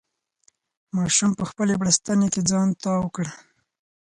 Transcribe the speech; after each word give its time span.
ماشوم 0.95 1.31
په 1.39 1.43
خپلې 1.49 1.73
بړستنې 1.81 2.27
کې 2.33 2.41
ځان 2.49 2.67
تاو 2.83 3.05
کړ. 3.15 3.25